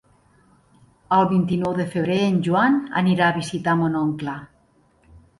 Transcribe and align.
El 1.17 1.25
vint-i-nou 1.33 1.75
de 1.79 1.83
febrer 1.91 2.17
en 2.29 2.39
Joan 2.47 2.79
anirà 3.01 3.27
a 3.27 3.35
visitar 3.35 3.75
mon 3.83 3.99
oncle. 4.01 4.35